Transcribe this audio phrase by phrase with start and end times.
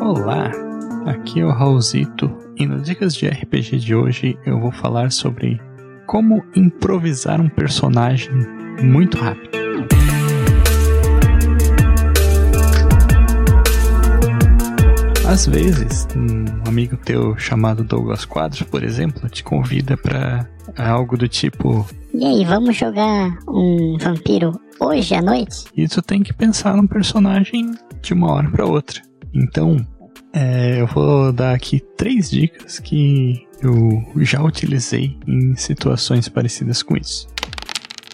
[0.00, 0.50] Olá,
[1.06, 5.60] aqui é o Raulzito e nas dicas de RPG de hoje eu vou falar sobre
[6.04, 8.32] como improvisar um personagem
[8.82, 9.53] muito rápido.
[15.26, 20.46] Às vezes, um amigo teu chamado Douglas Quadros, por exemplo, te convida para
[20.76, 25.64] algo do tipo: E aí, vamos jogar um vampiro hoje à noite?
[25.74, 29.00] E tu tem que pensar num personagem de uma hora para outra.
[29.32, 29.84] Então,
[30.32, 36.96] é, eu vou dar aqui três dicas que eu já utilizei em situações parecidas com
[36.98, 37.26] isso.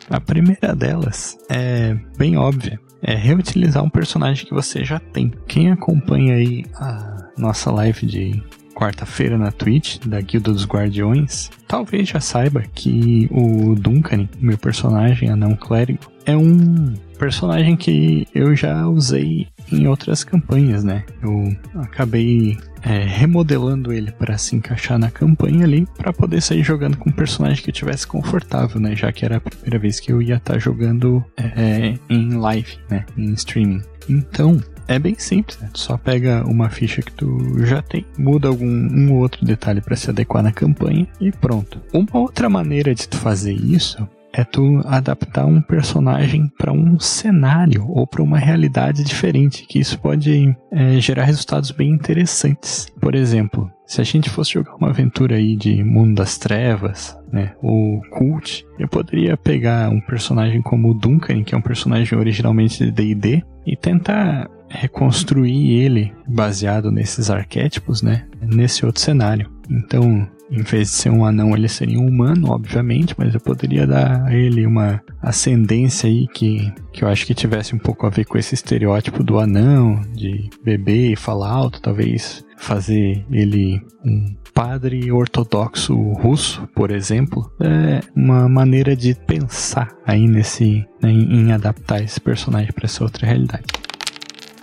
[0.08, 5.32] A primeira delas é bem óbvia é reutilizar um personagem que você já tem.
[5.46, 8.42] Quem acompanha aí a nossa live de
[8.80, 15.28] quarta-feira na Twitch da Guilda dos Guardiões, talvez já saiba que o Duncan, meu personagem
[15.28, 21.04] anão clérigo, é um personagem que eu já usei em outras campanhas, né?
[21.22, 26.96] Eu acabei é, remodelando ele para se encaixar na campanha ali, para poder sair jogando
[26.96, 28.96] com um personagem que eu tivesse confortável, né?
[28.96, 32.78] Já que era a primeira vez que eu ia estar tá jogando é, em live,
[32.88, 33.04] né?
[33.18, 33.82] Em streaming.
[34.08, 34.58] Então,
[34.90, 35.70] é bem simples, né?
[35.72, 39.80] Tu só pega uma ficha que tu já tem, muda algum um ou outro detalhe
[39.80, 41.80] para se adequar na campanha e pronto.
[41.92, 47.86] Uma outra maneira de tu fazer isso é tu adaptar um personagem para um cenário
[47.88, 52.86] ou para uma realidade diferente, que isso pode é, gerar resultados bem interessantes.
[53.00, 57.54] Por exemplo, se a gente fosse jogar uma aventura aí de Mundo das Trevas, né,
[57.60, 62.84] ou Cult, eu poderia pegar um personagem como o Duncan, que é um personagem originalmente
[62.84, 69.50] de D&D, e tentar reconstruir ele baseado nesses arquétipos, né, nesse outro cenário.
[69.68, 73.86] Então, em vez de ser um anão, ele seria um humano, obviamente, mas eu poderia
[73.86, 78.10] dar a ele uma ascendência aí que, que eu acho que tivesse um pouco a
[78.10, 84.34] ver com esse estereótipo do anão, de beber e falar alto, talvez fazer ele um
[84.52, 91.52] padre ortodoxo russo, por exemplo, é uma maneira de pensar aí nesse né, em, em
[91.52, 93.64] adaptar esse personagem para essa outra realidade.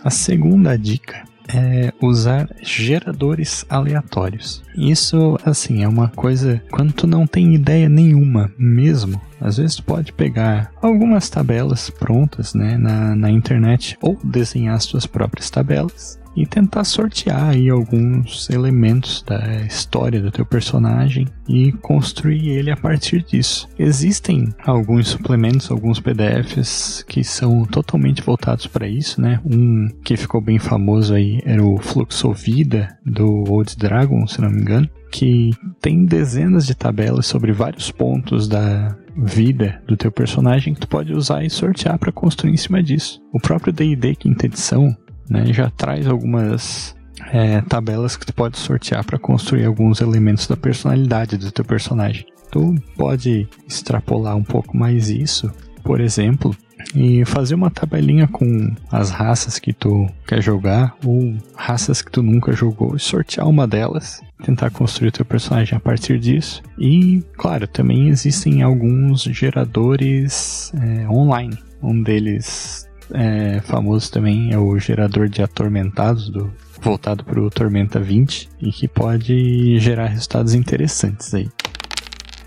[0.08, 4.64] A segunda dica é usar geradores aleatórios.
[4.74, 9.22] Isso, assim, é uma coisa quando tu não tem ideia nenhuma mesmo.
[9.38, 14.86] Às vezes tu pode pegar algumas tabelas prontas né, na, na internet ou desenhar as
[14.86, 21.72] tuas próprias tabelas e tentar sortear aí alguns elementos da história do teu personagem e
[21.72, 23.68] construir ele a partir disso.
[23.80, 29.42] Existem alguns suplementos, alguns PDFs que são totalmente voltados para isso, né?
[29.44, 34.62] Um que ficou bem famoso aí era o Fluxovida do Old Dragon, se não me
[34.62, 40.82] engano, que tem dezenas de tabelas sobre vários pontos da vida do teu personagem que
[40.82, 43.20] tu pode usar e sortear para construir em cima disso.
[43.34, 44.96] O próprio D&D quinta edição
[45.30, 46.96] né, já traz algumas
[47.32, 52.26] é, tabelas que tu pode sortear para construir alguns elementos da personalidade do teu personagem.
[52.52, 55.52] Tu pode extrapolar um pouco mais isso,
[55.84, 56.56] por exemplo,
[56.96, 62.24] e fazer uma tabelinha com as raças que tu quer jogar ou raças que tu
[62.24, 66.62] nunca jogou e sortear uma delas, tentar construir o teu personagem a partir disso.
[66.78, 71.58] E, claro, também existem alguns geradores é, online.
[71.82, 76.52] Um deles é, famoso também é o gerador de atormentados do
[76.82, 81.50] voltado para o Tormenta 20 e que pode gerar resultados interessantes aí.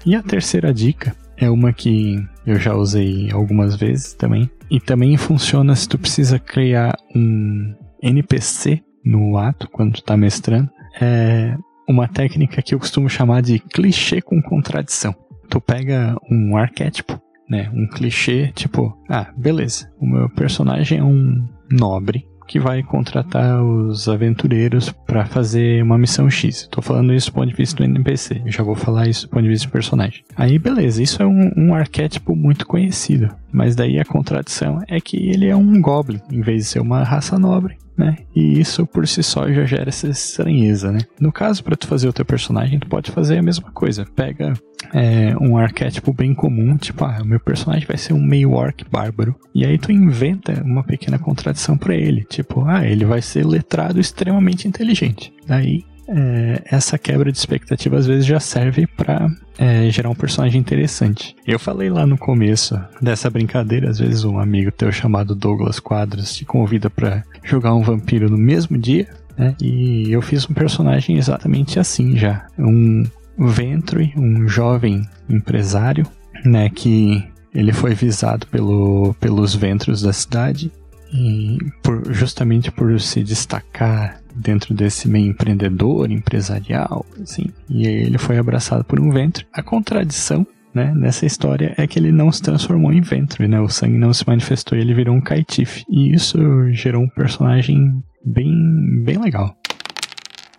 [0.07, 5.17] E a terceira dica é uma que eu já usei algumas vezes também e também
[5.17, 10.71] funciona se tu precisa criar um NPC no ato quando tu tá mestrando.
[11.01, 11.57] É
[11.89, 15.15] uma técnica que eu costumo chamar de clichê com contradição.
[15.49, 17.21] Tu pega um arquétipo
[17.51, 17.69] né?
[17.75, 24.09] Um clichê, tipo, ah, beleza, o meu personagem é um nobre que vai contratar os
[24.09, 26.63] aventureiros para fazer uma missão X.
[26.63, 29.31] Estou falando isso do ponto de vista do NPC, eu já vou falar isso do
[29.31, 30.25] ponto de vista do personagem.
[30.35, 35.17] Aí, beleza, isso é um, um arquétipo muito conhecido, mas daí a contradição é que
[35.17, 38.17] ele é um goblin, em vez de ser uma raça nobre né?
[38.35, 41.01] E isso por si só já gera essa estranheza, né?
[41.21, 44.07] No caso, para tu fazer o teu personagem, tu pode fazer a mesma coisa.
[44.17, 44.55] Pega
[44.95, 48.85] é, um arquétipo bem comum, tipo, ah, o meu personagem vai ser um meio orc
[48.91, 49.37] bárbaro.
[49.55, 54.01] E aí tu inventa uma pequena contradição para ele, tipo, ah, ele vai ser letrado
[54.01, 55.33] extremamente inteligente.
[55.47, 59.29] Daí é, essa quebra de expectativa às vezes já serve para
[59.59, 61.37] é, gerar um personagem interessante.
[61.47, 66.35] Eu falei lá no começo dessa brincadeira, às vezes um amigo teu chamado Douglas Quadros
[66.35, 69.55] te convida para jogar um vampiro no mesmo dia, né?
[69.61, 73.05] E eu fiz um personagem exatamente assim já, um
[73.39, 76.07] ventre, um jovem empresário,
[76.45, 77.25] né, que
[77.55, 80.71] ele foi visado pelo, pelos ventros da cidade
[81.13, 88.39] E por, justamente por se destacar dentro desse meio empreendedor, empresarial, assim, e ele foi
[88.39, 89.47] abraçado por um ventre.
[89.53, 93.61] A contradição né, nessa história é que ele não se transformou em ventre, né?
[93.61, 95.85] O sangue não se manifestou e ele virou um caitife.
[95.89, 96.39] E isso
[96.73, 99.55] gerou um personagem bem, bem legal.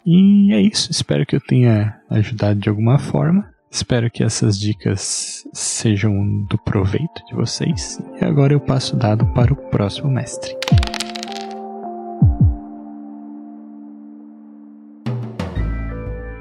[0.05, 0.91] E é isso.
[0.91, 3.49] Espero que eu tenha ajudado de alguma forma.
[3.69, 8.01] Espero que essas dicas sejam do proveito de vocês.
[8.19, 10.57] E agora eu passo o dado para o próximo mestre.